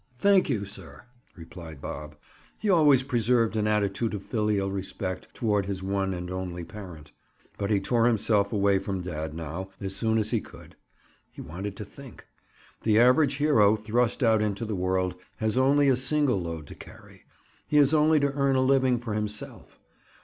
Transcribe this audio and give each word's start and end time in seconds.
"Thank 0.17 0.49
you, 0.49 0.65
sir," 0.65 1.03
replied 1.35 1.79
Bob. 1.79 2.15
He 2.57 2.71
always 2.71 3.03
preserved 3.03 3.55
an 3.55 3.67
attitude 3.67 4.15
of 4.15 4.23
filial 4.23 4.71
respect 4.71 5.31
toward 5.35 5.67
his 5.67 5.83
one 5.83 6.11
and 6.11 6.31
only 6.31 6.63
parent. 6.63 7.11
But 7.55 7.69
he 7.69 7.79
tore 7.79 8.07
himself 8.07 8.51
away 8.51 8.79
from 8.79 9.01
dad 9.03 9.35
now 9.35 9.69
as 9.79 9.95
soon 9.95 10.17
as 10.17 10.31
he 10.31 10.41
could. 10.41 10.75
He 11.31 11.39
wanted 11.43 11.75
to 11.77 11.85
think. 11.85 12.25
The 12.81 12.97
average 12.97 13.35
hero, 13.35 13.75
thrust 13.75 14.23
out 14.23 14.41
into 14.41 14.65
the 14.65 14.73
world, 14.75 15.13
has 15.35 15.55
only 15.55 15.87
a 15.87 15.95
single 15.95 16.41
load 16.41 16.65
to 16.65 16.73
carry. 16.73 17.25
He 17.67 17.77
has 17.77 17.93
only 17.93 18.19
to 18.21 18.33
earn 18.33 18.55
a 18.55 18.61
living 18.61 18.97
for 18.97 19.13
himself. 19.13 19.79